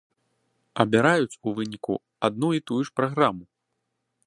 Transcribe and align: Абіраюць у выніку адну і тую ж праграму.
Абіраюць 0.83 1.39
у 1.51 1.53
выніку 1.59 1.99
адну 2.29 2.49
і 2.61 2.65
тую 2.71 2.81
ж 2.89 2.95
праграму. 3.01 3.45